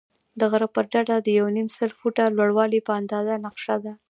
د 0.39 0.41
غره 0.51 0.67
پر 0.75 0.85
ډډه 0.91 1.17
د 1.21 1.27
یو 1.39 1.47
نیم 1.55 1.67
سل 1.77 1.91
فوټه 1.99 2.25
لوړوالی 2.37 2.79
په 2.87 2.91
اندازه 2.99 3.33
نقشه 3.45 3.75
ده. 3.83 3.93